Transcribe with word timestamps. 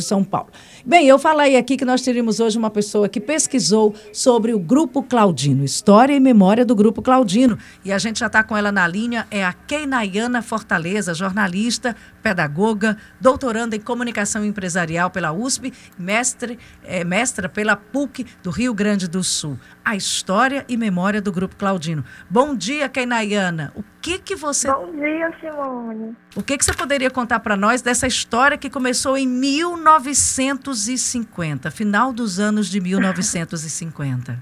de 0.00 0.06
São 0.06 0.24
Paulo. 0.24 0.48
Bem, 0.84 1.06
eu 1.06 1.18
falei 1.18 1.56
aqui 1.56 1.76
que 1.76 1.84
nós 1.84 2.02
teríamos 2.02 2.40
hoje 2.40 2.58
uma 2.58 2.70
pessoa 2.70 3.08
que 3.08 3.20
pesquisou 3.20 3.94
sobre 4.12 4.52
o 4.52 4.58
Grupo 4.58 5.02
Claudino, 5.02 5.64
história 5.64 6.14
e 6.14 6.20
memória 6.20 6.64
do 6.64 6.74
Grupo 6.74 7.02
Claudino. 7.02 7.58
E 7.84 7.92
a 7.92 7.98
gente 7.98 8.20
já 8.20 8.26
está 8.26 8.42
com 8.42 8.56
ela 8.56 8.72
na 8.72 8.86
linha, 8.88 9.26
é 9.30 9.44
a 9.44 9.52
Keinayana 9.52 10.42
Fortaleza, 10.42 11.14
jornalista, 11.14 11.94
pedagoga, 12.22 12.96
doutoranda 13.20 13.76
em 13.76 13.80
comunicação 13.80 14.44
empresarial 14.44 15.10
pela 15.10 15.32
USP, 15.32 15.72
mestre, 15.98 16.58
é, 16.82 17.04
mestra 17.04 17.48
pela 17.48 17.76
PUC 17.76 18.26
do 18.42 18.50
Rio 18.50 18.72
Grande 18.74 19.06
do 19.06 19.22
Sul. 19.22 19.58
A 19.84 19.94
história 19.96 20.64
e 20.68 20.76
memória 20.76 21.20
do 21.20 21.32
Grupo 21.32 21.56
Claudino. 21.56 22.04
Bom 22.28 22.54
dia, 22.54 22.88
Keinayana. 22.88 23.72
O 23.74 23.82
que 24.00 24.18
que 24.18 24.34
você... 24.34 24.72
Bom 24.72 24.90
dia, 24.92 25.30
Simone. 25.40 26.16
O 26.36 26.42
que 26.42 26.56
que 26.56 26.64
você 26.64 26.72
poderia 26.72 27.10
contar 27.10 27.40
para 27.40 27.54
nós 27.56 27.82
dessa 27.82 28.06
história 28.06 28.56
que 28.56 28.70
começou 28.70 29.14
em 29.16 29.26
1950, 29.26 31.70
final 31.70 32.12
dos 32.12 32.40
anos 32.40 32.68
de 32.68 32.80
1950? 32.80 34.38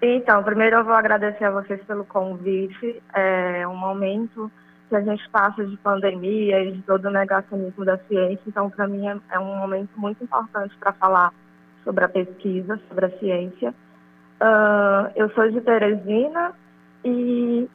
Então, 0.00 0.44
primeiro 0.44 0.76
eu 0.76 0.84
vou 0.84 0.94
agradecer 0.94 1.44
a 1.44 1.50
vocês 1.50 1.82
pelo 1.84 2.04
convite. 2.04 3.02
É 3.14 3.66
um 3.66 3.76
momento 3.76 4.50
que 4.88 4.96
a 4.96 5.00
gente 5.00 5.28
passa 5.30 5.64
de 5.64 5.76
pandemia 5.78 6.64
e 6.64 6.72
de 6.72 6.82
todo 6.82 7.06
o 7.06 7.10
negacionismo 7.10 7.84
da 7.84 7.98
ciência. 7.98 8.42
Então, 8.46 8.70
para 8.70 8.86
mim, 8.86 9.08
é, 9.08 9.16
é, 9.30 9.38
um 9.38 9.56
momento 9.56 9.90
muito 9.96 10.22
importante 10.22 10.74
para 10.78 10.92
falar 10.92 11.32
sobre 11.84 12.04
a 12.04 12.08
pesquisa, 12.08 12.80
sobre 12.88 13.06
a 13.06 13.18
ciência. 13.18 13.74
Uh, 14.40 15.10
eu 15.16 15.28
sou 15.30 15.50
de 15.50 15.60
Teresina 15.60 16.52
e, 17.04 17.68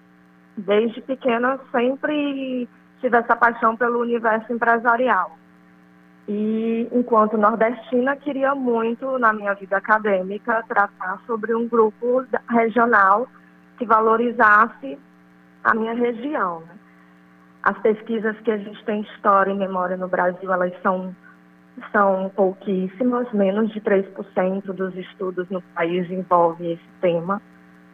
desde 0.57 1.01
pequena, 1.01 1.59
sempre 1.71 2.67
tive 3.01 3.17
essa 3.17 3.35
paixão 3.35 3.75
pelo 3.75 3.99
universo 3.99 4.51
empresarial. 4.51 5.37
E, 6.27 6.87
enquanto 6.91 7.37
nordestina, 7.37 8.15
queria 8.15 8.55
muito, 8.55 9.19
na 9.19 9.33
minha 9.33 9.53
vida 9.55 9.77
acadêmica, 9.77 10.63
tratar 10.67 11.19
sobre 11.25 11.53
um 11.53 11.67
grupo 11.67 12.25
regional 12.49 13.27
que 13.77 13.85
valorizasse 13.85 14.97
a 15.63 15.73
minha 15.73 15.93
região. 15.93 16.61
Né? 16.61 16.75
As 17.63 17.77
pesquisas 17.79 18.39
que 18.41 18.51
a 18.51 18.57
gente 18.57 18.83
tem 18.85 19.01
história 19.01 19.51
e 19.51 19.57
memória 19.57 19.97
no 19.97 20.07
Brasil, 20.07 20.51
elas 20.51 20.73
são, 20.81 21.13
são 21.91 22.31
pouquíssimas, 22.35 23.31
menos 23.33 23.71
de 23.73 23.81
3% 23.81 24.63
dos 24.73 24.95
estudos 24.95 25.49
no 25.49 25.61
país 25.61 26.09
envolvem 26.09 26.73
esse 26.73 26.89
tema. 27.01 27.41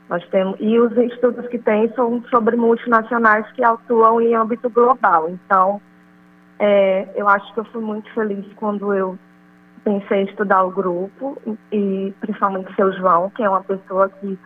Nós 0.10 0.28
temos, 0.30 0.58
e 0.60 0.80
os 0.80 0.92
estudos 0.98 1.48
que 1.48 1.60
tem 1.60 1.94
são 1.94 2.24
sobre 2.32 2.56
multinacionais 2.56 3.46
que 3.52 3.64
atuam 3.64 4.20
em 4.20 4.34
âmbito 4.34 4.68
global. 4.70 5.30
Então, 5.30 5.80
é, 6.58 7.08
eu 7.16 7.28
acho 7.30 7.54
que 7.54 7.60
eu 7.60 7.66
fui 7.66 7.82
muito 7.82 8.12
feliz 8.14 8.44
quando 8.56 8.92
eu 8.92 9.18
pensei 9.84 10.22
em 10.22 10.26
estudar 10.26 10.64
o 10.64 10.72
grupo, 10.72 11.38
e 11.72 12.12
principalmente 12.20 12.72
o 12.72 12.76
seu 12.76 12.92
João, 12.94 13.30
que 13.30 13.44
é 13.44 13.50
uma 13.50 13.64
pessoa 13.64 14.10
que 14.10 14.38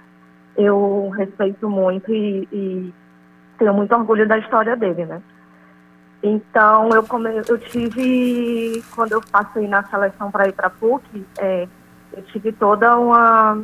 eu 0.57 1.09
respeito 1.17 1.69
muito 1.69 2.13
e, 2.13 2.47
e 2.51 2.93
tenho 3.57 3.73
muito 3.73 3.95
orgulho 3.95 4.27
da 4.27 4.37
história 4.37 4.75
dele, 4.75 5.05
né? 5.05 5.21
Então, 6.21 6.89
eu, 6.89 7.03
come, 7.03 7.29
eu 7.47 7.57
tive, 7.57 8.83
quando 8.95 9.13
eu 9.13 9.21
passei 9.31 9.67
na 9.67 9.83
seleção 9.83 10.31
para 10.31 10.47
ir 10.47 10.53
para 10.53 10.67
a 10.67 10.69
PUC, 10.69 11.25
é, 11.39 11.67
eu 12.13 12.23
tive 12.23 12.51
toda 12.53 12.97
uma 12.97 13.63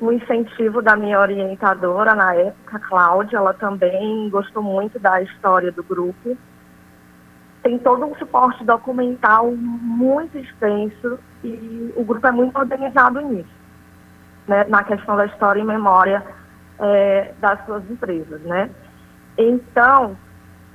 um 0.00 0.12
incentivo 0.12 0.82
da 0.82 0.94
minha 0.94 1.18
orientadora 1.18 2.14
na 2.14 2.34
época, 2.34 2.78
Cláudia, 2.80 3.38
ela 3.38 3.54
também 3.54 4.28
gostou 4.28 4.62
muito 4.62 4.98
da 4.98 5.22
história 5.22 5.72
do 5.72 5.82
grupo. 5.82 6.36
Tem 7.62 7.78
todo 7.78 8.04
um 8.04 8.14
suporte 8.16 8.62
documental 8.64 9.50
muito 9.56 10.38
extenso 10.38 11.18
e 11.42 11.92
o 11.96 12.04
grupo 12.04 12.26
é 12.26 12.30
muito 12.30 12.56
organizado 12.58 13.20
nisso, 13.20 13.48
né, 14.46 14.64
na 14.68 14.84
questão 14.84 15.16
da 15.16 15.26
história 15.26 15.60
e 15.60 15.64
memória 15.64 16.22
é, 16.78 17.32
das 17.40 17.64
suas 17.64 17.82
empresas, 17.90 18.40
né? 18.42 18.70
Então, 19.38 20.16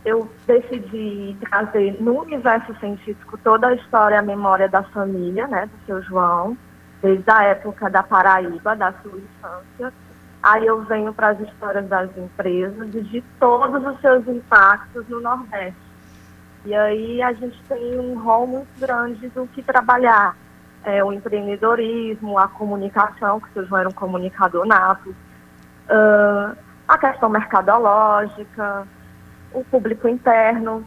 eu 0.04 0.30
decidi 0.48 1.38
trazer 1.50 2.02
no 2.02 2.22
universo 2.22 2.76
científico 2.80 3.38
toda 3.44 3.68
a 3.68 3.76
história 3.76 4.16
e 4.16 4.18
a 4.18 4.24
memória 4.24 4.68
da 4.68 4.84
família, 4.84 5.48
né, 5.48 5.68
do 5.68 5.86
seu 5.86 6.02
João, 6.02 6.58
desde 7.02 7.30
a 7.32 7.44
época 7.44 7.90
da 7.90 8.04
Paraíba, 8.04 8.76
da 8.76 8.94
sua 9.02 9.18
infância. 9.18 9.94
Aí 10.44 10.66
eu 10.66 10.82
venho 10.84 11.14
para 11.14 11.30
as 11.30 11.40
histórias 11.40 11.88
das 11.88 12.16
empresas 12.18 12.94
e 12.96 13.02
de 13.02 13.22
todos 13.40 13.86
os 13.86 14.00
seus 14.02 14.28
impactos 14.28 15.08
no 15.08 15.20
Nordeste. 15.20 15.92
E 16.66 16.76
aí 16.76 17.22
a 17.22 17.34
gente 17.34 17.62
tem 17.64 18.00
um 18.00 18.20
rol 18.20 18.46
muito 18.46 18.80
grande 18.80 19.28
do 19.30 19.48
que 19.48 19.62
trabalhar. 19.64 20.36
É, 20.84 21.04
o 21.04 21.14
empreendedorismo, 21.14 22.40
a 22.40 22.48
comunicação, 22.48 23.40
que 23.40 23.50
o 23.50 23.54
seu 23.54 23.66
João 23.66 23.82
era 23.82 23.90
um 23.90 23.94
comunicador 23.94 24.66
nato, 24.66 25.10
uh, 25.12 26.58
a 26.88 26.98
questão 26.98 27.30
mercadológica, 27.30 28.88
o 29.54 29.64
público 29.64 30.08
interno, 30.08 30.84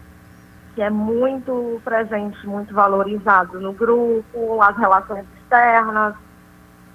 que 0.74 0.82
é 0.82 0.90
muito 0.90 1.80
presente, 1.84 2.44
muito 2.44 2.74
valorizado 2.74 3.60
no 3.60 3.72
grupo, 3.72 4.60
as 4.60 4.76
relações 4.76 5.24
externas, 5.44 6.14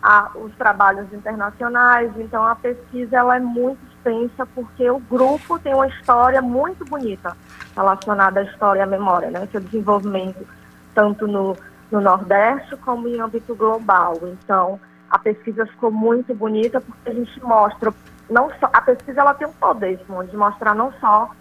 a, 0.01 0.31
os 0.35 0.53
trabalhos 0.55 1.11
internacionais. 1.13 2.11
Então, 2.17 2.45
a 2.45 2.55
pesquisa 2.55 3.17
ela 3.17 3.35
é 3.35 3.39
muito 3.39 3.79
extensa 3.87 4.45
porque 4.45 4.89
o 4.89 4.99
grupo 4.99 5.59
tem 5.59 5.73
uma 5.73 5.87
história 5.87 6.41
muito 6.41 6.85
bonita 6.85 7.35
relacionada 7.75 8.39
à 8.39 8.43
história 8.43 8.79
e 8.79 8.83
à 8.83 8.85
memória, 8.85 9.29
né? 9.29 9.47
Seu 9.51 9.61
desenvolvimento 9.61 10.45
tanto 10.93 11.27
no, 11.27 11.55
no 11.91 12.01
Nordeste 12.01 12.75
como 12.77 13.07
em 13.07 13.19
âmbito 13.19 13.55
global. 13.55 14.17
Então, 14.23 14.79
a 15.09 15.17
pesquisa 15.17 15.65
ficou 15.65 15.91
muito 15.91 16.33
bonita 16.33 16.81
porque 16.81 17.09
a 17.09 17.13
gente 17.13 17.43
mostra 17.43 17.93
não 18.29 18.51
só 18.59 18.69
a 18.71 18.81
pesquisa 18.81 19.21
ela 19.21 19.33
tem 19.33 19.47
um 19.47 19.53
poder 19.53 19.97
de 19.97 20.37
mostrar 20.37 20.75
não 20.75 20.93
só 20.99 21.31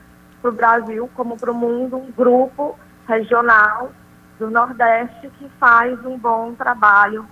para 0.40 0.50
o 0.50 0.54
Brasil 0.54 1.10
como 1.14 1.36
para 1.36 1.50
o 1.50 1.54
mundo 1.54 1.98
um 1.98 2.10
grupo 2.10 2.78
regional 3.06 3.90
do 4.38 4.50
Nordeste 4.50 5.30
que 5.38 5.50
faz 5.58 5.98
um 6.04 6.16
bom 6.16 6.54
trabalho 6.54 7.26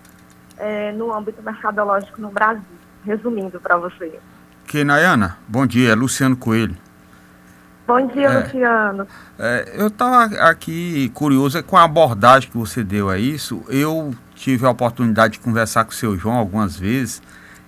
é, 0.58 0.92
no 0.92 1.14
âmbito 1.14 1.42
mercadológico 1.42 2.20
no 2.20 2.30
Brasil. 2.30 2.62
Resumindo 3.04 3.60
para 3.60 3.76
você. 3.76 4.18
Que 4.66 4.82
Nayana, 4.82 5.38
bom 5.46 5.64
dia, 5.64 5.92
é 5.92 5.94
Luciano 5.94 6.36
Coelho. 6.36 6.76
Bom 7.86 8.04
dia, 8.08 8.26
é, 8.26 8.40
Luciano. 8.40 9.06
É, 9.38 9.74
eu 9.76 9.86
estava 9.86 10.24
aqui 10.48 11.08
curioso 11.14 11.62
com 11.62 11.76
a 11.76 11.84
abordagem 11.84 12.50
que 12.50 12.58
você 12.58 12.82
deu 12.82 13.08
a 13.08 13.16
isso. 13.16 13.62
Eu 13.68 14.12
tive 14.34 14.66
a 14.66 14.70
oportunidade 14.70 15.34
de 15.34 15.40
conversar 15.40 15.84
com 15.84 15.92
o 15.92 15.94
seu 15.94 16.16
João 16.16 16.34
algumas 16.34 16.76
vezes 16.76 17.22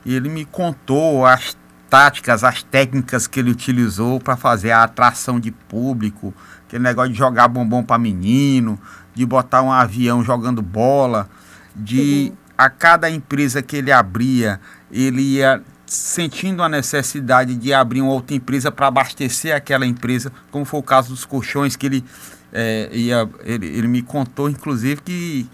e 0.05 0.13
ele 0.15 0.29
me 0.29 0.45
contou 0.45 1.25
as 1.25 1.57
táticas, 1.89 2.43
as 2.43 2.65
técnicas 2.65 3.29
que 3.29 3.39
ele 3.39 3.51
utilizou 3.51 4.19
para 4.19 4.37
fazer 4.37 4.73
a 4.73 4.83
atração 4.83 5.39
de 5.39 5.53
público, 5.53 6.35
aquele 6.67 6.83
negócio 6.83 7.13
de 7.13 7.19
jogar 7.19 7.47
bombom 7.47 7.83
para 7.83 7.99
menino, 7.99 8.79
de 9.19 9.27
botar 9.27 9.63
um 9.63 9.73
avião 9.73 10.23
jogando 10.23 10.63
bola, 10.63 11.29
de 11.75 12.31
uhum. 12.31 12.37
a 12.57 12.71
cada 12.71 13.11
empresa 13.11 13.61
que 13.61 13.77
ele 13.77 13.91
abria, 13.91 14.61
ele 14.93 15.23
ia 15.23 15.61
sentindo 15.87 16.63
a 16.63 16.69
necessidade 16.69 17.57
de 17.57 17.75
abrir 17.75 18.01
uma 18.01 18.13
outra 18.13 18.37
empresa 18.37 18.71
para 18.71 18.87
abastecer 18.87 19.57
aquela 19.57 19.85
empresa, 19.85 20.31
como 20.53 20.65
foi 20.65 20.79
o 20.79 20.83
caso 20.85 21.09
dos 21.09 21.25
colchões 21.25 21.75
que 21.75 21.87
ele 21.87 22.05
é, 22.53 22.89
ia, 22.93 23.29
ele, 23.45 23.67
ele 23.67 23.89
me 23.89 24.03
contou 24.03 24.49
inclusive 24.49 25.01
que 25.03 25.49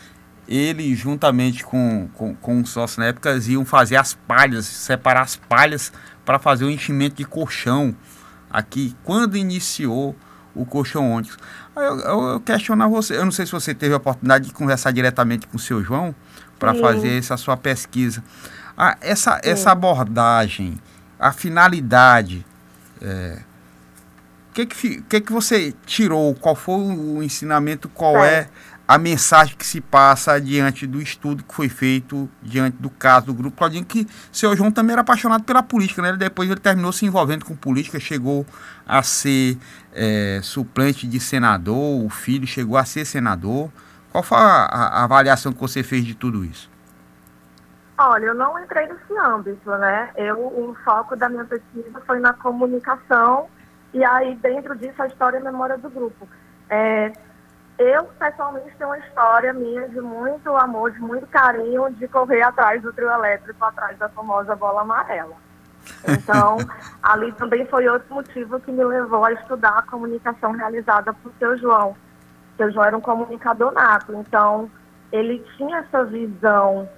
ele, 0.46 0.94
juntamente 0.94 1.64
com, 1.64 2.06
com, 2.12 2.34
com 2.34 2.58
um 2.58 2.66
sócio 2.66 3.00
na 3.00 3.06
época, 3.06 3.34
iam 3.46 3.64
fazer 3.64 3.96
as 3.96 4.12
palhas, 4.12 4.66
separar 4.66 5.22
as 5.22 5.36
palhas 5.36 5.90
para 6.22 6.38
fazer 6.38 6.66
o 6.66 6.70
enchimento 6.70 7.16
de 7.16 7.24
colchão 7.24 7.96
aqui, 8.50 8.94
quando 9.02 9.38
iniciou 9.38 10.14
o 10.54 10.64
colchão 10.64 11.10
ônibus. 11.12 11.36
Eu, 11.76 11.82
eu, 11.82 12.22
eu 12.28 12.40
questionar 12.40 12.88
você, 12.88 13.16
eu 13.16 13.24
não 13.24 13.32
sei 13.32 13.46
se 13.46 13.52
você 13.52 13.74
teve 13.74 13.94
a 13.94 13.96
oportunidade 13.96 14.46
de 14.46 14.52
conversar 14.52 14.92
diretamente 14.92 15.46
com 15.46 15.56
o 15.56 15.60
seu 15.60 15.82
João 15.82 16.14
para 16.58 16.74
fazer 16.74 17.18
essa 17.18 17.36
sua 17.36 17.56
pesquisa. 17.56 18.22
Ah, 18.76 18.96
essa, 19.00 19.40
essa 19.42 19.70
abordagem, 19.72 20.80
a 21.18 21.32
finalidade, 21.32 22.44
é, 23.00 23.38
o 24.50 24.54
que, 24.54 24.66
que, 24.66 25.02
que, 25.02 25.20
que 25.20 25.32
você 25.32 25.74
tirou? 25.84 26.34
Qual 26.34 26.54
foi 26.54 26.74
o 26.74 27.22
ensinamento? 27.22 27.88
Qual 27.88 28.24
é 28.24 28.48
a 28.86 28.98
mensagem 28.98 29.56
que 29.56 29.64
se 29.64 29.80
passa 29.80 30.38
diante 30.38 30.86
do 30.86 31.00
estudo 31.00 31.42
que 31.42 31.54
foi 31.54 31.68
feito 31.70 32.28
diante 32.42 32.76
do 32.76 32.90
caso 32.90 33.26
do 33.26 33.34
Grupo 33.34 33.56
Claudinho, 33.56 33.84
que 33.84 34.06
seu 34.30 34.54
João 34.54 34.70
também 34.70 34.92
era 34.92 35.00
apaixonado 35.00 35.42
pela 35.44 35.62
política, 35.62 36.02
né? 36.02 36.12
Depois 36.12 36.50
ele 36.50 36.60
terminou 36.60 36.92
se 36.92 37.06
envolvendo 37.06 37.46
com 37.46 37.56
política, 37.56 37.98
chegou 37.98 38.44
a 38.86 39.02
ser 39.02 39.56
é, 39.92 40.38
suplente 40.42 41.06
de 41.06 41.18
senador, 41.18 42.04
o 42.04 42.10
filho 42.10 42.46
chegou 42.46 42.76
a 42.76 42.84
ser 42.84 43.06
senador. 43.06 43.70
Qual 44.12 44.22
foi 44.22 44.36
a, 44.38 44.42
a, 44.42 45.04
avaliação 45.04 45.52
que 45.52 45.60
você 45.60 45.82
fez 45.82 46.04
de 46.04 46.14
tudo 46.14 46.44
isso? 46.44 46.70
Olha, 47.96 48.26
eu 48.26 48.34
não 48.34 48.62
entrei 48.62 48.86
nesse 48.86 49.18
âmbito, 49.18 49.70
né? 49.70 50.10
Eu, 50.14 50.38
o 50.38 50.76
foco 50.84 51.16
da 51.16 51.28
minha 51.28 51.44
pesquisa 51.44 52.02
foi 52.06 52.20
na 52.20 52.34
comunicação 52.34 53.48
e 53.94 54.04
aí 54.04 54.34
dentro 54.36 54.76
disso 54.76 55.00
a 55.02 55.06
história 55.06 55.38
e 55.38 55.40
a 55.40 55.44
memória 55.44 55.78
do 55.78 55.88
grupo. 55.88 56.28
É, 56.68 57.12
eu, 57.78 58.04
pessoalmente, 58.04 58.76
tenho 58.76 58.90
uma 58.90 58.98
história 58.98 59.52
minha 59.52 59.88
de 59.88 60.00
muito 60.00 60.56
amor, 60.56 60.92
de 60.92 61.00
muito 61.00 61.26
carinho, 61.26 61.92
de 61.94 62.06
correr 62.06 62.42
atrás 62.42 62.80
do 62.82 62.92
trio 62.92 63.10
elétrico, 63.10 63.64
atrás 63.64 63.98
da 63.98 64.08
famosa 64.08 64.54
bola 64.54 64.82
amarela. 64.82 65.34
Então, 66.08 66.58
ali 67.02 67.32
também 67.32 67.66
foi 67.66 67.88
outro 67.88 68.14
motivo 68.14 68.60
que 68.60 68.70
me 68.70 68.84
levou 68.84 69.24
a 69.24 69.32
estudar 69.32 69.78
a 69.78 69.82
comunicação 69.82 70.52
realizada 70.52 71.12
por 71.14 71.32
seu 71.38 71.58
João. 71.58 71.96
Seu 72.56 72.70
João 72.70 72.84
era 72.86 72.96
um 72.96 73.00
comunicador 73.00 73.72
nato, 73.72 74.14
então 74.14 74.70
ele 75.10 75.44
tinha 75.56 75.78
essa 75.78 76.04
visão 76.04 76.88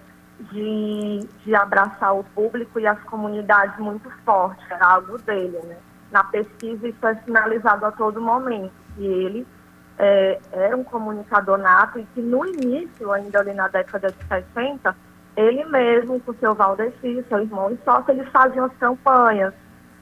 de, 0.52 1.20
de 1.43 1.55
abraçar 1.55 2.14
o 2.14 2.23
público 2.23 2.78
e 2.78 2.87
as 2.87 3.02
comunidades 3.05 3.78
muito 3.78 4.11
forte, 4.26 4.62
era 4.70 4.87
algo 4.87 5.17
dele, 5.23 5.58
né? 5.64 5.78
Na 6.11 6.23
pesquisa 6.23 6.87
isso 6.87 7.06
é 7.06 7.14
sinalizado 7.25 7.87
a 7.87 7.93
todo 7.93 8.20
momento, 8.20 8.73
que 8.94 9.06
ele 9.06 9.46
é, 9.99 10.39
era 10.53 10.77
um 10.77 10.85
comunicador 10.85 11.59
nato 11.59 11.99
e 11.99 12.05
que 12.15 12.21
no 12.21 12.45
início, 12.47 13.13
ainda 13.13 13.41
ali 13.41 13.55
na 13.55 13.69
década 13.69 14.13
de 14.13 14.25
60, 14.27 14.95
ele 15.37 15.65
mesmo, 15.67 16.21
com 16.21 16.33
seu 16.35 16.55
Valdeci, 16.55 17.25
seu 17.29 17.41
irmão 17.41 17.71
e 17.71 17.79
sócio, 17.85 18.11
eles 18.11 18.29
faziam 18.31 18.67
as 18.67 18.77
campanhas, 18.79 19.53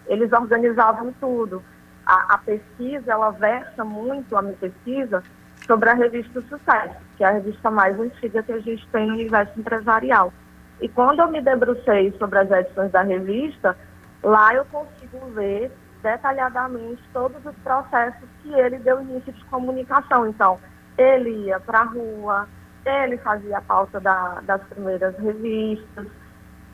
eles 0.07 0.33
organizavam 0.33 1.13
tudo. 1.21 1.63
A, 2.07 2.35
a, 2.35 2.39
pesquisa, 2.39 3.13
ela 3.13 3.31
versa 3.31 3.85
muito, 3.85 4.37
a 4.37 4.43
minha 4.43 4.57
pesquisa, 4.57 5.23
sobre 5.67 5.89
a 5.89 5.95
revista 5.95 6.41
Sucesso, 6.43 6.97
que 7.17 7.25
é 7.25 7.29
a 7.29 7.33
revista 7.33 7.71
mais 7.71 7.99
antiga 7.99 8.43
que 8.43 8.53
a 8.53 8.61
gente 8.61 8.87
tem 8.89 9.07
no 9.07 9.15
universo 9.15 9.59
empresarial. 9.59 10.33
E 10.81 10.89
quando 10.89 11.21
eu 11.21 11.29
me 11.29 11.41
debrucei 11.41 12.13
sobre 12.19 12.39
as 12.39 12.51
edições 12.51 12.93
da 12.93 13.03
revista, 13.03 13.77
lá 14.23 14.55
eu 14.55 14.65
consigo 14.67 15.19
ver 15.35 15.73
detalhadamente 16.05 17.03
todos 17.15 17.45
os 17.45 17.57
processos 17.65 18.29
que 18.43 18.53
ele 18.53 18.79
deu 18.79 19.01
início 19.01 19.33
de 19.33 19.45
comunicação. 19.47 20.29
Então, 20.29 20.61
ele 20.99 21.31
ia 21.47 21.59
para 21.59 21.81
a 21.81 21.85
rua, 21.85 22.47
ele 22.85 23.17
fazia 23.19 23.57
a 23.57 23.63
pauta 23.63 23.99
da, 23.99 24.41
das 24.43 24.63
primeiras 24.65 25.17
revistas, 25.19 26.07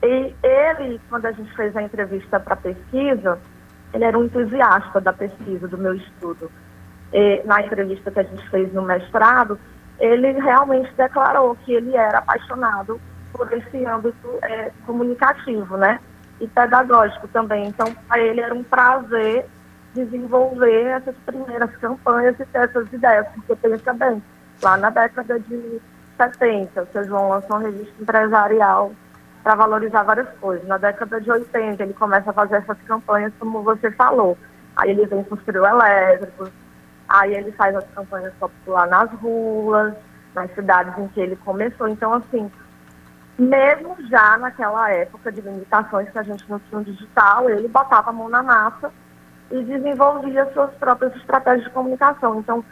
e 0.03 0.35
ele, 0.43 0.99
quando 1.09 1.27
a 1.27 1.31
gente 1.31 1.55
fez 1.55 1.75
a 1.77 1.81
entrevista 1.81 2.39
para 2.39 2.55
a 2.55 2.57
pesquisa, 2.57 3.39
ele 3.93 4.03
era 4.03 4.19
um 4.19 4.25
entusiasta 4.25 4.99
da 4.99 5.13
pesquisa, 5.13 5.67
do 5.67 5.77
meu 5.77 5.95
estudo. 5.95 6.51
E, 7.13 7.41
na 7.45 7.61
entrevista 7.61 8.11
que 8.11 8.19
a 8.19 8.23
gente 8.23 8.49
fez 8.49 8.73
no 8.73 8.81
mestrado, 8.81 9.57
ele 9.99 10.31
realmente 10.33 10.91
declarou 10.95 11.55
que 11.63 11.73
ele 11.73 11.95
era 11.95 12.17
apaixonado 12.17 12.99
por 13.31 13.51
esse 13.53 13.85
âmbito 13.85 14.39
é, 14.41 14.71
comunicativo, 14.85 15.77
né? 15.77 15.99
E 16.41 16.47
pedagógico 16.47 17.27
também. 17.29 17.67
Então, 17.67 17.93
para 18.07 18.19
ele 18.19 18.41
era 18.41 18.53
um 18.53 18.63
prazer 18.63 19.45
desenvolver 19.93 20.85
essas 20.85 21.15
primeiras 21.25 21.73
campanhas 21.77 22.39
e 22.39 22.45
ter 22.45 22.59
essas 22.59 22.91
ideias, 22.91 23.27
porque 23.35 23.55
pensa 23.55 23.93
bem, 23.93 24.21
lá 24.61 24.77
na 24.77 24.89
década 24.89 25.39
de 25.39 25.81
70, 26.17 26.81
o 26.81 26.87
seu 26.87 27.03
João 27.05 27.29
lançou 27.29 27.57
uma 27.57 27.67
revista 27.67 27.93
empresarial 28.01 28.91
para 29.43 29.55
valorizar 29.55 30.03
várias 30.03 30.29
coisas. 30.39 30.67
Na 30.67 30.77
década 30.77 31.19
de 31.19 31.31
80, 31.31 31.83
ele 31.83 31.93
começa 31.93 32.29
a 32.29 32.33
fazer 32.33 32.57
essas 32.57 32.77
campanhas, 32.87 33.33
como 33.39 33.63
você 33.63 33.91
falou. 33.91 34.37
Aí 34.75 34.91
ele 34.91 35.05
vem 35.05 35.23
com 35.23 35.35
os 35.35 35.43
trio 35.43 35.65
elétricos, 35.65 36.49
aí 37.09 37.33
ele 37.33 37.51
faz 37.51 37.75
as 37.75 37.85
campanhas 37.93 38.33
popular 38.39 38.87
nas 38.87 39.11
ruas, 39.19 39.93
nas 40.33 40.53
cidades 40.53 40.97
em 40.97 41.07
que 41.09 41.19
ele 41.19 41.35
começou. 41.37 41.87
Então, 41.87 42.13
assim, 42.13 42.49
mesmo 43.41 43.97
já 44.07 44.37
naquela 44.37 44.91
época 44.91 45.31
de 45.31 45.41
limitações 45.41 46.09
que 46.09 46.19
a 46.19 46.23
gente 46.23 46.47
não 46.49 46.59
tinha 46.59 46.83
digital, 46.83 47.49
ele 47.49 47.67
botava 47.67 48.11
a 48.11 48.13
mão 48.13 48.29
na 48.29 48.43
massa 48.43 48.91
e 49.49 49.63
desenvolvia 49.63 50.51
suas 50.53 50.71
próprias 50.75 51.15
estratégias 51.15 51.63
de 51.63 51.71
comunicação. 51.71 52.39
Então, 52.39 52.63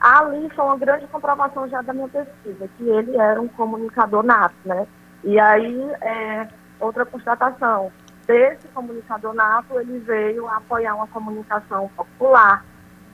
ali 0.00 0.48
foi 0.50 0.64
uma 0.64 0.78
grande 0.78 1.06
comprovação 1.08 1.68
já 1.68 1.82
da 1.82 1.92
minha 1.92 2.08
pesquisa, 2.08 2.68
que 2.76 2.88
ele 2.88 3.16
era 3.16 3.40
um 3.40 3.48
comunicador 3.48 4.22
nato, 4.22 4.54
né? 4.64 4.86
E 5.24 5.38
aí, 5.40 5.90
é, 6.00 6.48
outra 6.78 7.04
constatação, 7.04 7.90
desse 8.24 8.68
comunicador 8.68 9.34
nato, 9.34 9.80
ele 9.80 9.98
veio 9.98 10.46
apoiar 10.48 10.94
uma 10.94 11.08
comunicação 11.08 11.90
popular 11.96 12.64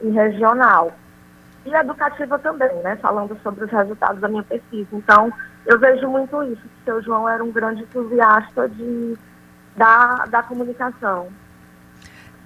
e 0.02 0.10
regional. 0.10 0.92
E 1.64 1.74
educativa 1.74 2.38
também, 2.38 2.74
né? 2.82 2.96
Falando 2.96 3.38
sobre 3.42 3.64
os 3.64 3.70
resultados 3.70 4.20
da 4.20 4.28
minha 4.28 4.42
pesquisa. 4.42 4.88
Então, 4.92 5.32
eu 5.66 5.78
vejo 5.78 6.08
muito 6.08 6.42
isso, 6.44 6.62
que 6.62 6.66
o 6.66 6.84
seu 6.84 7.02
João 7.02 7.28
era 7.28 7.42
um 7.42 7.50
grande 7.50 7.82
entusiasta 7.82 8.68
de, 8.68 9.16
da, 9.76 10.26
da 10.26 10.42
comunicação. 10.42 11.28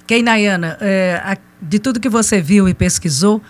Keinayana, 0.06 0.76
é, 0.80 1.38
de 1.60 1.78
tudo 1.78 2.00
que 2.00 2.08
você 2.08 2.40
viu 2.40 2.68
e 2.68 2.74
pesquisou, 2.74 3.40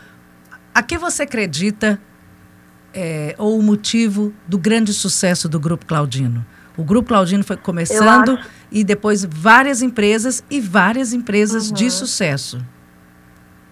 a 0.74 0.82
que 0.82 0.96
você 0.96 1.24
acredita 1.24 1.98
é, 2.92 3.34
ou 3.38 3.58
o 3.58 3.62
motivo 3.62 4.32
do 4.46 4.56
grande 4.56 4.92
sucesso 4.92 5.48
do 5.48 5.58
Grupo 5.58 5.86
Claudino? 5.86 6.44
O 6.76 6.84
Grupo 6.84 7.08
Claudino 7.08 7.44
foi 7.44 7.56
começando 7.56 8.38
e 8.70 8.82
depois 8.82 9.24
várias 9.24 9.82
empresas 9.82 10.44
e 10.50 10.60
várias 10.60 11.12
empresas 11.12 11.68
uhum. 11.68 11.74
de 11.74 11.90
sucesso. 11.90 12.64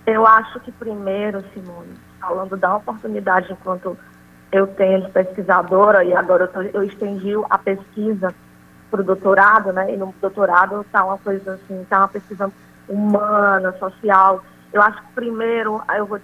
Eu 0.06 0.26
acho 0.26 0.58
que 0.60 0.72
primeiro, 0.72 1.44
Simone, 1.52 1.94
falando 2.20 2.56
da 2.56 2.76
oportunidade 2.76 3.52
enquanto 3.52 3.96
eu 4.52 4.66
tenho 4.66 5.02
de 5.02 5.10
pesquisadora 5.10 6.04
e 6.04 6.14
agora 6.14 6.44
eu, 6.44 6.48
tô, 6.48 6.60
eu 6.60 6.84
estendi 6.84 7.32
a 7.48 7.56
pesquisa 7.56 8.34
para 8.90 9.00
o 9.00 9.04
doutorado, 9.04 9.72
né? 9.72 9.94
E 9.94 9.96
no 9.96 10.14
doutorado 10.20 10.82
está 10.82 11.02
uma 11.02 11.16
coisa 11.16 11.54
assim, 11.54 11.80
está 11.80 11.98
uma 12.00 12.08
pesquisa 12.08 12.52
humana, 12.86 13.72
social. 13.78 14.44
Eu 14.70 14.82
acho 14.82 15.00
que 15.00 15.12
primeiro, 15.14 15.80
eu 15.96 16.06
vou 16.06 16.20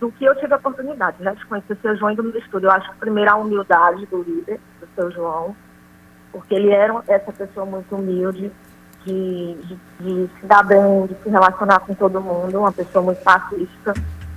do 0.00 0.10
que 0.10 0.24
eu 0.24 0.34
tive 0.34 0.52
a 0.52 0.56
oportunidade, 0.56 1.22
né, 1.22 1.32
de 1.32 1.46
conhecer 1.46 1.74
o 1.74 1.80
seu 1.80 1.96
João 1.96 2.10
indo 2.10 2.24
no 2.24 2.36
estudo. 2.36 2.66
Eu 2.66 2.72
acho 2.72 2.90
que 2.90 2.96
primeiro 2.96 3.30
a 3.30 3.36
humildade 3.36 4.04
do 4.06 4.20
líder, 4.20 4.58
do 4.80 4.88
seu 4.96 5.12
João, 5.12 5.54
porque 6.32 6.56
ele 6.56 6.70
era 6.70 7.00
essa 7.06 7.32
pessoa 7.32 7.64
muito 7.64 7.94
humilde, 7.94 8.50
de, 9.04 9.54
de, 9.54 9.78
de 10.00 10.30
se 10.40 10.46
dar 10.46 10.64
bem, 10.64 11.06
de 11.06 11.14
se 11.22 11.28
relacionar 11.28 11.78
com 11.80 11.94
todo 11.94 12.20
mundo, 12.20 12.58
uma 12.58 12.72
pessoa 12.72 13.04
muito 13.04 13.22
pacífica. 13.22 13.94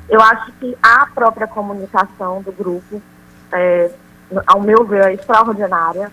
Eu 0.07 0.21
acho 0.21 0.51
que 0.53 0.77
a 0.83 1.07
própria 1.07 1.47
comunicação 1.47 2.43
do 2.43 2.51
grupo 2.51 3.01
é, 3.51 3.91
ao 4.47 4.61
meu 4.61 4.85
ver, 4.85 5.05
é 5.05 5.13
extraordinária. 5.13 6.11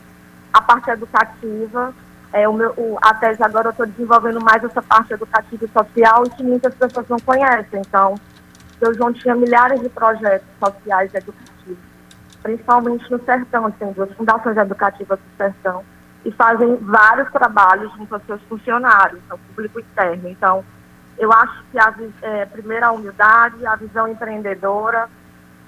A 0.52 0.61
parte 0.61 0.90
educativa, 0.90 1.94
é, 2.32 2.49
o 2.49 2.52
meu, 2.52 2.73
o, 2.76 2.99
a 3.00 3.14
tese 3.14 3.43
agora 3.43 3.69
eu 3.69 3.70
estou 3.70 3.87
desenvolvendo 3.87 4.43
mais 4.43 4.62
essa 4.64 4.82
parte 4.82 5.12
educativa 5.12 5.64
e 5.64 5.69
social 5.69 6.23
que 6.25 6.43
muitas 6.43 6.75
pessoas 6.75 7.08
não 7.08 7.19
conhecem. 7.19 7.81
Então, 7.81 8.14
o 8.81 8.94
João 8.94 9.12
tinha 9.12 9.34
milhares 9.34 9.81
de 9.81 9.88
projetos 9.88 10.49
sociais 10.58 11.12
e 11.14 11.19
educativos, 11.19 11.79
principalmente 12.43 13.11
no 13.11 13.23
Sertão, 13.25 13.71
tem 13.71 13.92
duas 13.92 14.12
fundações 14.14 14.57
educativas 14.57 15.18
do 15.18 15.37
Sertão, 15.37 15.85
e 16.25 16.33
fazem 16.33 16.76
vários 16.76 17.30
trabalhos 17.30 17.92
junto 17.97 18.14
aos 18.14 18.25
seus 18.25 18.42
funcionários, 18.42 19.21
ao 19.28 19.38
público 19.38 19.80
externo. 19.80 20.28
Então, 20.28 20.64
eu 21.18 21.33
acho 21.33 21.64
que 21.71 21.78
a, 21.78 21.95
é, 22.23 22.47
humildade, 22.92 23.66
a 23.66 23.76
visão 23.76 24.09
empreendedora, 24.09 25.09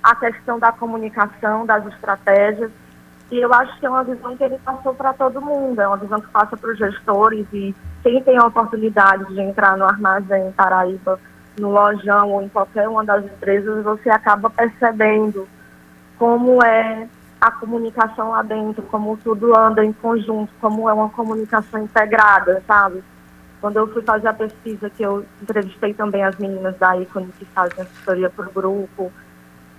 a 0.05 0.15
questão 0.15 0.59
da 0.59 0.71
comunicação, 0.71 1.65
das 1.65 1.87
estratégias. 1.87 2.71
E 3.31 3.39
eu 3.39 3.53
acho 3.55 3.81
que 3.81 3.87
é 3.87 3.91
uma 3.91 4.05
visão 4.05 4.37
que 4.37 4.45
ele 4.45 4.59
passou 4.59 4.95
para 4.95 5.15
todo 5.15 5.41
mundo, 5.41 5.81
é 5.81 5.89
uma 5.89 5.97
visão 5.97 6.21
que 6.21 6.29
passa 6.29 6.59
para 6.59 6.71
os 6.71 6.79
gestores 6.79 7.47
e 7.55 7.75
quem 8.03 8.23
tem 8.23 8.37
a 8.37 8.47
oportunidade 8.47 9.25
de 9.33 9.41
entrar 9.41 9.79
no 9.79 9.87
armazém 9.87 10.53
Paraíba, 10.53 11.19
no 11.59 11.71
lojão 11.71 12.33
ou 12.33 12.43
em 12.43 12.49
qualquer 12.51 12.87
uma 12.87 13.03
das 13.03 13.25
empresas, 13.25 13.83
você 13.83 14.11
acaba 14.11 14.51
percebendo 14.51 15.49
como 16.19 16.63
é 16.63 17.09
a 17.41 17.51
comunicação 17.51 18.31
lá 18.31 18.43
dentro, 18.43 18.83
como 18.83 19.17
tudo 19.17 19.57
anda 19.57 19.83
em 19.83 19.93
conjunto, 19.93 20.53
como 20.61 20.89
é 20.89 20.93
uma 20.93 21.09
comunicação 21.09 21.83
integrada, 21.83 22.63
sabe? 22.67 23.03
Quando 23.59 23.79
eu 23.79 23.91
fui 23.91 24.03
fazer 24.03 24.29
a 24.29 24.35
pesquisa, 24.35 24.91
que 24.91 25.03
eu 25.03 25.25
entrevistei 25.41 25.95
também 25.95 26.23
as 26.23 26.37
meninas 26.37 26.77
da 26.77 26.95
Icone 26.99 27.33
que 27.39 27.47
fazem 27.47 27.83
assessoria 27.83 28.31
o 28.37 28.43
grupo, 28.53 29.11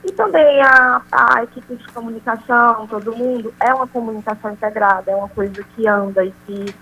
e 0.05 0.11
também 0.11 0.61
a, 0.61 1.01
a 1.11 1.43
equipe 1.43 1.75
de 1.75 1.87
comunicação, 1.87 2.85
todo 2.87 3.15
mundo, 3.15 3.51
é 3.59 3.73
uma 3.73 3.87
comunicação 3.87 4.51
integrada, 4.51 5.11
é 5.11 5.15
uma 5.15 5.29
coisa 5.29 5.63
que 5.75 5.87
anda 5.87 6.23
e 6.23 6.31
que, 6.45 6.75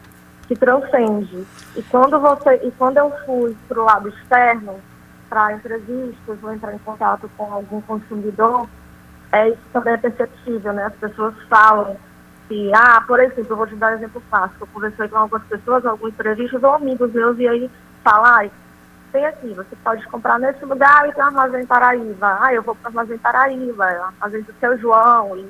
que 0.48 0.56
transcende. 0.56 1.48
E 1.76 1.82
quando, 1.84 2.20
você, 2.20 2.60
e 2.64 2.72
quando 2.72 2.98
eu 2.98 3.12
fui 3.26 3.56
para 3.68 3.80
o 3.80 3.86
lado 3.86 4.10
externo, 4.10 4.78
para 5.30 5.54
entrevistas, 5.54 6.38
ou 6.44 6.54
entrar 6.54 6.76
em 6.76 6.80
contato 6.80 7.32
com 7.38 7.52
algum 7.52 7.80
consumidor, 7.82 8.68
é, 9.32 9.50
isso 9.50 9.62
também 9.72 9.94
é 9.94 9.98
perceptível, 9.98 10.74
né? 10.74 10.86
As 10.86 10.96
pessoas 10.96 11.34
falam 11.50 11.96
que, 12.50 12.72
ah, 12.76 13.02
por 13.08 13.22
exemplo, 13.22 13.54
eu 13.54 13.58
vou 13.58 13.66
te 13.66 13.76
dar 13.76 13.94
um 13.94 13.96
exemplo 13.96 14.22
fácil, 14.30 14.58
eu 14.60 14.68
conversei 14.68 15.08
com 15.08 15.18
algumas 15.18 15.44
pessoas, 15.46 15.86
algumas 15.86 16.14
entrevistas, 16.14 16.62
ou 16.62 16.74
amigos 16.74 17.12
meus, 17.14 17.40
e 17.40 17.48
aí 17.48 17.72
falam, 18.04 18.26
ah, 18.26 18.50
tem 19.14 19.26
aqui, 19.26 19.54
você 19.54 19.76
pode 19.84 20.06
comprar 20.08 20.40
nesse 20.40 20.66
lugar 20.66 21.08
e 21.08 21.14
tem 21.14 21.24
um 21.24 21.28
armazém 21.28 21.66
Paraíba. 21.66 22.40
Ah, 22.42 22.54
eu 22.54 22.64
vou 22.64 22.76
para 22.76 22.86
o 22.86 22.88
armazém 22.88 23.18
Paraíba, 23.20 23.92
é 23.92 24.00
o 24.00 24.04
armazém 24.06 24.42
do 24.42 24.54
seu 24.60 24.78
João, 24.80 25.38
e 25.38 25.48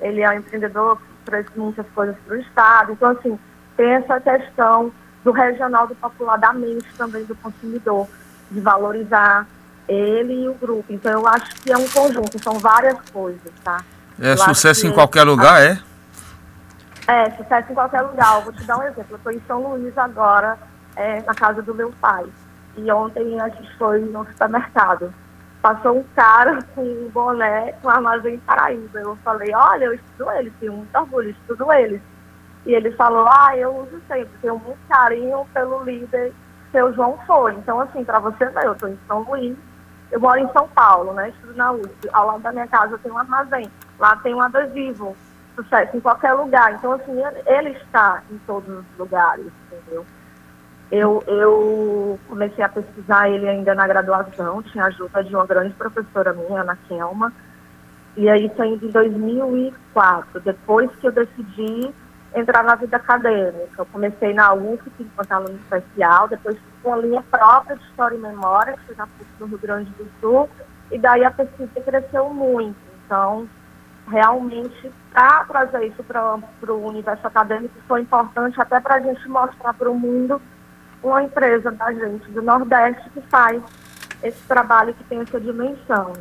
ele 0.00 0.20
é 0.20 0.30
um 0.30 0.34
empreendedor 0.34 0.98
que 0.98 1.04
traz 1.24 1.46
muitas 1.54 1.86
coisas 1.94 2.16
para 2.26 2.36
o 2.36 2.40
Estado. 2.40 2.92
Então, 2.92 3.12
assim, 3.12 3.38
tem 3.76 3.90
essa 3.92 4.20
questão 4.20 4.92
do 5.22 5.30
regional, 5.30 5.86
do 5.86 5.94
popular, 5.94 6.36
da 6.36 6.52
mente 6.52 6.88
também 6.98 7.24
do 7.24 7.36
consumidor, 7.36 8.08
de 8.50 8.60
valorizar 8.60 9.46
ele 9.88 10.44
e 10.44 10.48
o 10.48 10.54
grupo. 10.54 10.92
Então 10.92 11.12
eu 11.12 11.26
acho 11.26 11.54
que 11.56 11.72
é 11.72 11.76
um 11.76 11.88
conjunto, 11.88 12.42
são 12.42 12.58
várias 12.58 12.98
coisas, 13.10 13.52
tá? 13.62 13.82
É 14.20 14.32
eu 14.32 14.38
sucesso 14.38 14.86
em 14.86 14.92
qualquer 14.92 15.22
lugar, 15.22 15.62
é? 15.62 15.78
É, 17.06 17.30
sucesso 17.32 17.70
em 17.70 17.74
qualquer 17.74 18.02
lugar. 18.02 18.36
Eu 18.36 18.42
vou 18.42 18.52
te 18.52 18.64
dar 18.64 18.78
um 18.78 18.82
exemplo. 18.82 19.06
Eu 19.10 19.16
estou 19.16 19.32
em 19.32 19.40
São 19.46 19.60
Luís 19.60 19.96
agora, 19.96 20.58
é, 20.96 21.22
na 21.22 21.34
casa 21.34 21.62
do 21.62 21.74
meu 21.74 21.92
pai. 22.00 22.24
E 22.76 22.90
ontem 22.90 23.40
a 23.40 23.48
gente 23.48 23.76
foi 23.76 24.00
no 24.00 24.26
supermercado. 24.26 25.12
Passou 25.62 25.98
um 25.98 26.04
cara 26.14 26.58
com 26.74 26.82
um 26.82 27.08
boné 27.08 27.72
com 27.80 27.88
armazém 27.88 28.38
Paraíba. 28.40 28.98
Eu 28.98 29.16
falei, 29.24 29.54
olha, 29.54 29.84
eu 29.86 29.94
estudo 29.94 30.30
eles, 30.32 30.52
tenho 30.60 30.72
muito 30.72 30.94
orgulho, 30.94 31.30
estudo 31.30 31.72
eles. 31.72 32.00
E 32.66 32.74
ele 32.74 32.90
falou, 32.92 33.26
ah, 33.28 33.56
eu 33.56 33.74
uso 33.76 34.00
sempre, 34.08 34.30
tenho 34.40 34.58
muito 34.58 34.78
carinho 34.88 35.46
pelo 35.52 35.82
líder, 35.84 36.32
seu 36.72 36.92
João 36.94 37.18
Folha. 37.26 37.56
Então, 37.58 37.80
assim, 37.80 38.04
para 38.04 38.18
você 38.18 38.46
ver, 38.46 38.64
eu 38.64 38.72
estou 38.72 38.88
em 38.88 38.98
São 39.06 39.20
Luís, 39.20 39.56
eu 40.10 40.20
moro 40.20 40.38
em 40.38 40.52
São 40.52 40.68
Paulo, 40.68 41.12
né? 41.12 41.30
Estudo 41.30 41.54
na 41.54 41.72
USP. 41.72 42.08
Ao 42.12 42.26
lado 42.26 42.42
da 42.42 42.52
minha 42.52 42.66
casa 42.66 42.98
tem 42.98 43.10
um 43.10 43.18
armazém. 43.18 43.70
Lá 43.98 44.16
tem 44.16 44.34
um 44.34 44.40
adesivo. 44.40 45.16
Sucesso 45.54 45.96
em 45.96 46.00
qualquer 46.00 46.32
lugar. 46.32 46.74
Então, 46.74 46.92
assim, 46.92 47.12
ele, 47.24 47.42
ele 47.46 47.70
está 47.70 48.22
em 48.30 48.38
todos 48.46 48.68
os 48.68 48.84
lugares, 48.98 49.46
entendeu? 49.72 50.04
Eu, 50.90 51.22
eu 51.26 52.18
comecei 52.28 52.62
a 52.62 52.68
pesquisar 52.68 53.28
ele 53.28 53.48
ainda 53.48 53.74
na 53.74 53.86
graduação, 53.86 54.62
tinha 54.62 54.84
ajuda 54.84 55.24
de 55.24 55.34
uma 55.34 55.46
grande 55.46 55.74
professora 55.74 56.32
minha, 56.32 56.60
Ana 56.60 56.78
Kelma. 56.88 57.32
E 58.16 58.28
aí 58.28 58.50
saindo 58.56 58.86
em 58.86 58.90
2004, 58.90 60.40
depois 60.40 60.90
que 60.96 61.06
eu 61.06 61.12
decidi 61.12 61.92
entrar 62.34 62.62
na 62.64 62.74
vida 62.74 62.96
acadêmica. 62.96 63.70
Eu 63.78 63.86
comecei 63.86 64.34
na 64.34 64.52
UF, 64.52 64.82
enquanto 64.98 65.32
aluno 65.32 65.58
especial, 65.58 66.28
depois 66.28 66.56
com 66.82 66.92
a 66.92 66.98
linha 66.98 67.22
própria 67.30 67.76
de 67.76 67.84
História 67.84 68.16
e 68.16 68.20
Memória, 68.20 68.74
que 68.74 68.86
foi 68.86 68.96
na 68.96 69.06
PUC 69.06 69.30
do 69.38 69.46
Rio 69.46 69.58
Grande 69.58 69.90
do 69.92 70.06
Sul, 70.20 70.48
e 70.90 70.98
daí 70.98 71.24
a 71.24 71.30
pesquisa 71.30 71.80
cresceu 71.80 72.28
muito. 72.30 72.76
Então, 73.04 73.48
realmente, 74.08 74.92
para 75.12 75.44
trazer 75.44 75.86
isso 75.86 76.02
para 76.02 76.36
o 76.68 76.86
universo 76.86 77.26
acadêmico, 77.26 77.74
foi 77.86 78.02
importante 78.02 78.60
até 78.60 78.80
para 78.80 78.96
a 78.96 79.00
gente 79.00 79.26
mostrar 79.28 79.72
para 79.74 79.90
o 79.90 79.94
mundo 79.94 80.40
uma 81.04 81.22
empresa 81.22 81.70
da 81.70 81.92
gente 81.92 82.30
do 82.30 82.42
Nordeste 82.42 83.08
que 83.12 83.20
faz 83.30 83.62
esse 84.22 84.40
trabalho 84.48 84.94
que 84.94 85.04
tem 85.04 85.20
essa 85.20 85.38
dimensão. 85.38 86.14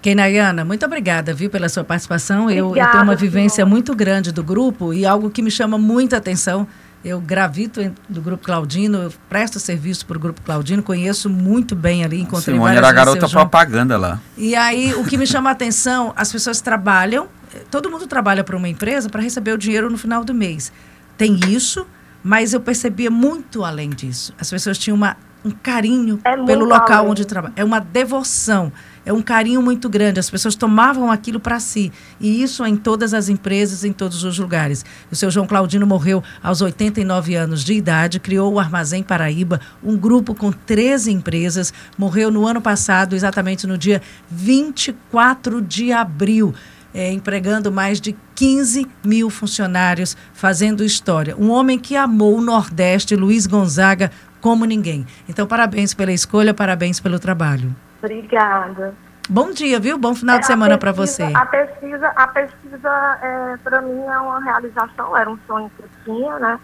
Kenayana, 0.00 0.64
muito 0.64 0.84
obrigada, 0.86 1.34
viu, 1.34 1.50
pela 1.50 1.68
sua 1.68 1.84
participação. 1.84 2.50
eu, 2.50 2.74
eu, 2.74 2.90
tenho 2.90 3.02
uma 3.02 3.14
vivência 3.14 3.56
senhor. 3.56 3.68
muito 3.68 3.94
grande 3.94 4.32
do 4.32 4.42
grupo 4.42 4.94
e 4.94 5.04
algo 5.04 5.30
que 5.30 5.42
me 5.42 5.50
chama 5.50 5.76
muita 5.76 6.16
atenção. 6.16 6.66
Eu 7.02 7.18
gravito 7.18 7.80
do 8.10 8.20
Grupo 8.20 8.44
Claudino, 8.44 8.98
eu 8.98 9.12
presto 9.26 9.58
serviço 9.58 10.04
para 10.04 10.18
o 10.18 10.20
Grupo 10.20 10.42
Claudino, 10.42 10.82
conheço 10.82 11.30
muito 11.30 11.74
bem 11.74 12.04
ali, 12.04 12.20
encontrei 12.20 12.54
Simone 12.54 12.76
era 12.76 12.92
garota 12.92 13.26
propaganda 13.26 13.96
lá. 13.96 14.20
E 14.36 14.54
aí, 14.54 14.92
o 14.94 15.02
que 15.04 15.16
me 15.16 15.26
chama 15.26 15.48
a 15.48 15.52
atenção, 15.54 16.12
as 16.14 16.30
pessoas 16.30 16.60
trabalham, 16.60 17.26
todo 17.70 17.90
mundo 17.90 18.06
trabalha 18.06 18.44
para 18.44 18.54
uma 18.54 18.68
empresa 18.68 19.08
para 19.08 19.22
receber 19.22 19.52
o 19.52 19.58
dinheiro 19.58 19.88
no 19.88 19.96
final 19.96 20.24
do 20.24 20.34
mês. 20.34 20.70
Tem 21.16 21.40
isso, 21.48 21.86
mas 22.22 22.52
eu 22.52 22.60
percebia 22.60 23.10
muito 23.10 23.64
além 23.64 23.90
disso. 23.90 24.34
As 24.38 24.50
pessoas 24.50 24.78
tinham 24.78 24.96
uma, 24.96 25.16
um 25.44 25.50
carinho 25.50 26.20
é 26.24 26.36
pelo 26.36 26.64
local 26.64 26.98
além. 26.98 27.10
onde 27.10 27.24
trabalham. 27.24 27.54
É 27.56 27.64
uma 27.64 27.80
devoção 27.80 28.72
é 29.04 29.12
um 29.12 29.22
carinho 29.22 29.62
muito 29.62 29.88
grande. 29.88 30.20
As 30.20 30.30
pessoas 30.30 30.54
tomavam 30.54 31.10
aquilo 31.10 31.40
para 31.40 31.58
si. 31.58 31.92
E 32.20 32.42
isso 32.42 32.64
em 32.64 32.76
todas 32.76 33.14
as 33.14 33.28
empresas, 33.28 33.84
em 33.84 33.92
todos 33.92 34.24
os 34.24 34.38
lugares. 34.38 34.84
O 35.10 35.16
seu 35.16 35.30
João 35.30 35.46
Claudino 35.46 35.86
morreu 35.86 36.22
aos 36.42 36.60
89 36.60 37.34
anos 37.34 37.64
de 37.64 37.74
idade, 37.74 38.20
criou 38.20 38.52
o 38.52 38.58
Armazém 38.58 39.02
Paraíba, 39.02 39.60
um 39.82 39.96
grupo 39.96 40.34
com 40.34 40.52
13 40.52 41.12
empresas. 41.12 41.72
Morreu 41.96 42.30
no 42.30 42.46
ano 42.46 42.60
passado, 42.60 43.16
exatamente 43.16 43.66
no 43.66 43.78
dia 43.78 44.02
24 44.30 45.62
de 45.62 45.92
abril. 45.92 46.54
É, 46.92 47.12
empregando 47.12 47.70
mais 47.70 48.00
de 48.00 48.16
15 48.34 48.86
mil 49.04 49.30
funcionários, 49.30 50.16
fazendo 50.32 50.82
história. 50.82 51.36
Um 51.36 51.50
homem 51.50 51.78
que 51.78 51.94
amou 51.94 52.36
o 52.36 52.40
Nordeste, 52.40 53.14
Luiz 53.14 53.46
Gonzaga, 53.46 54.10
como 54.40 54.64
ninguém. 54.64 55.06
Então, 55.28 55.46
parabéns 55.46 55.94
pela 55.94 56.12
escolha, 56.12 56.52
parabéns 56.52 56.98
pelo 56.98 57.18
trabalho. 57.18 57.74
Obrigada. 58.02 58.94
Bom 59.28 59.52
dia, 59.52 59.78
viu? 59.78 59.96
Bom 59.96 60.12
final 60.12 60.36
é, 60.36 60.40
de 60.40 60.46
semana 60.46 60.76
para 60.76 60.90
você. 60.90 61.22
A 61.22 61.46
pesquisa, 61.46 62.08
a 62.16 62.26
pesquisa 62.26 63.18
é, 63.22 63.56
para 63.62 63.80
mim 63.80 64.02
é 64.02 64.18
uma 64.18 64.42
realização, 64.42 65.16
era 65.16 65.30
um 65.30 65.38
sonho 65.46 65.70
que 65.76 65.84
eu 65.84 65.88
tinha, 66.04 66.38
né? 66.40 66.58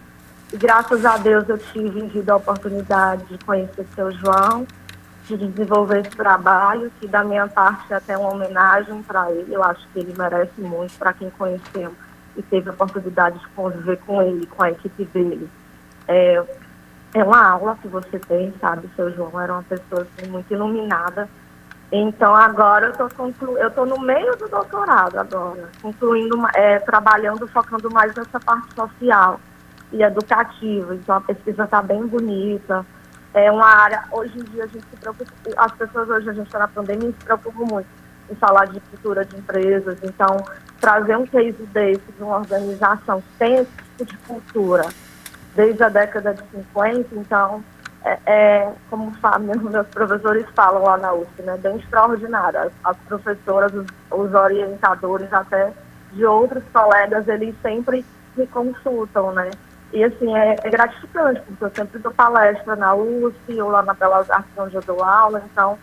E 0.51 0.57
graças 0.57 1.05
a 1.05 1.15
Deus 1.17 1.47
eu 1.47 1.57
tive 1.57 2.29
a 2.29 2.35
oportunidade 2.35 3.23
de 3.25 3.37
conhecer 3.45 3.85
seu 3.95 4.11
João, 4.11 4.67
de 5.35 5.47
desenvolver 5.47 5.99
esse 5.99 6.15
trabalho, 6.15 6.91
que 6.99 7.07
da 7.07 7.23
minha 7.23 7.47
parte 7.47 7.91
é 7.91 7.97
até 7.97 8.17
uma 8.17 8.31
homenagem 8.31 9.01
para 9.03 9.31
ele. 9.31 9.53
Eu 9.53 9.63
acho 9.63 9.85
que 9.89 9.99
ele 9.99 10.13
merece 10.17 10.61
muito 10.61 10.97
para 10.97 11.13
quem 11.13 11.29
conheceu 11.31 11.93
e 12.35 12.41
teve 12.43 12.69
a 12.69 12.73
oportunidade 12.73 13.39
de 13.39 13.47
conviver 13.49 13.97
com 14.05 14.21
ele, 14.21 14.45
com 14.45 14.63
a 14.63 14.71
equipe 14.71 15.03
dele. 15.05 15.49
É, 16.07 16.43
é 17.13 17.23
uma 17.23 17.45
aula 17.45 17.77
que 17.81 17.87
você 17.87 18.19
tem, 18.19 18.53
sabe? 18.61 18.89
Seu 18.95 19.11
João 19.13 19.39
era 19.39 19.53
uma 19.53 19.63
pessoa 19.63 20.03
assim, 20.03 20.29
muito 20.29 20.53
iluminada. 20.53 21.27
Então 21.91 22.35
agora 22.35 22.87
eu 22.87 22.91
estou 22.91 23.09
conclu... 23.09 23.57
eu 23.57 23.71
tô 23.71 23.85
no 23.85 23.99
meio 23.99 24.35
do 24.37 24.47
doutorado 24.47 25.17
agora, 25.17 25.69
concluindo, 25.81 26.37
é, 26.53 26.79
trabalhando, 26.79 27.47
focando 27.47 27.89
mais 27.89 28.13
nessa 28.13 28.39
parte 28.39 28.73
social 28.73 29.39
e 29.91 30.03
educativa. 30.03 30.95
Então 30.95 31.15
a 31.15 31.21
pesquisa 31.21 31.63
está 31.63 31.81
bem 31.81 32.05
bonita. 32.05 32.85
É 33.33 33.51
uma 33.51 33.67
área, 33.67 34.03
hoje 34.11 34.39
em 34.39 34.43
dia 34.43 34.63
a 34.63 34.67
gente 34.67 34.85
se 34.89 34.95
preocupa, 34.95 35.31
as 35.57 35.71
pessoas 35.73 36.09
hoje 36.09 36.29
a 36.29 36.33
gente 36.33 36.47
está 36.47 36.59
na 36.59 36.67
pandemia 36.67 37.09
se 37.09 37.25
preocupam 37.25 37.65
muito 37.65 37.87
em 38.29 38.35
falar 38.35 38.65
de 38.65 38.79
cultura 38.79 39.25
de 39.25 39.37
empresas. 39.37 39.97
Então, 40.03 40.43
trazer 40.79 41.17
um 41.17 41.25
case 41.25 41.63
desse 41.67 42.11
de 42.11 42.23
uma 42.23 42.37
organização 42.37 43.21
que 43.21 43.37
tem 43.39 43.55
esse 43.55 43.71
tipo 43.71 44.05
de 44.05 44.17
cultura 44.17 44.89
desde 45.55 45.83
a 45.83 45.89
década 45.89 46.33
de 46.33 46.43
50, 46.51 47.15
então, 47.15 47.63
é, 48.03 48.19
é 48.25 48.73
como 48.89 49.11
meus 49.39 49.87
professores 49.87 50.45
falam 50.55 50.83
lá 50.83 50.97
na 50.97 51.13
USP, 51.13 51.41
né, 51.41 51.57
bem 51.57 51.77
extraordinário. 51.77 52.59
As, 52.59 52.71
as 52.83 52.97
professoras, 53.07 53.73
os, 53.73 53.87
os, 54.11 54.33
orientadores, 54.33 55.31
até 55.33 55.73
de 56.13 56.25
outros 56.25 56.63
colegas, 56.71 57.27
eles 57.27 57.55
sempre 57.61 58.05
me 58.35 58.45
consultam, 58.47 59.31
né? 59.31 59.49
E, 59.93 60.03
assim, 60.03 60.35
é, 60.35 60.55
é 60.63 60.69
gratificante, 60.69 61.41
porque 61.41 61.63
eu 61.63 61.71
sempre 61.73 61.99
dou 61.99 62.11
palestra 62.11 62.75
na 62.75 62.93
USP 62.93 63.61
ou 63.61 63.69
lá 63.69 63.81
na 63.83 63.93
Belas 63.93 64.29
Artes, 64.29 64.51
onde 64.57 64.75
eu 64.75 64.81
dou 64.81 65.03
aula, 65.03 65.41
então, 65.51 65.77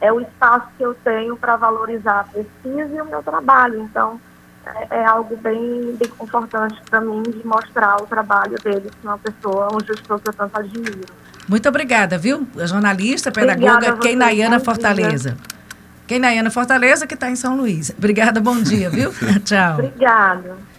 é 0.00 0.12
o 0.12 0.20
espaço 0.20 0.68
que 0.76 0.84
eu 0.84 0.94
tenho 0.94 1.36
para 1.36 1.56
valorizar 1.56 2.20
a 2.20 2.24
pesquisa 2.24 2.94
e 2.94 3.00
o 3.00 3.04
meu 3.04 3.22
trabalho. 3.22 3.80
Então, 3.80 4.20
é, 4.64 4.98
é, 4.98 5.04
algo 5.04 5.36
bem, 5.36 5.96
bem 5.96 6.08
confortante 6.10 6.80
para 6.88 7.00
mim 7.00 7.22
de 7.22 7.44
mostrar 7.46 7.96
o 8.00 8.06
trabalho 8.06 8.56
dele, 8.62 8.90
que 9.00 9.06
é 9.06 9.10
uma 9.10 9.18
pessoa, 9.18 9.68
um 9.74 9.80
gestor 9.80 10.20
que 10.20 10.28
eu 10.28 10.32
tanto 10.32 10.58
admiro. 10.58 11.06
Muito 11.48 11.68
obrigada, 11.68 12.18
viu? 12.18 12.46
A 12.58 12.66
jornalista, 12.66 13.32
pedagoga 13.32 13.96
Keinayana 13.96 14.60
Fortaleza. 14.60 15.36
Keinayana 16.06 16.50
Fortaleza, 16.50 17.06
que 17.06 17.14
está 17.14 17.30
em 17.30 17.36
São 17.36 17.56
Luís. 17.56 17.90
Obrigada, 17.96 18.40
bom 18.40 18.60
dia, 18.60 18.90
viu? 18.90 19.12
Tchau. 19.44 19.78
Obrigada. 19.78 20.56